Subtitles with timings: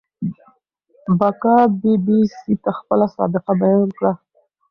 [1.19, 4.11] بکا بي بي سي ته خپله سابقه بيان کړه.